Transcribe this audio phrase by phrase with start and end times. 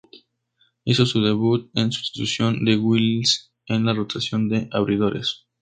[0.83, 5.45] Hizo su debut en sustitución de Willis en la rotación de abridores.